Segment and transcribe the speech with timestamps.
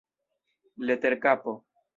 [0.87, 1.57] Leterkapo.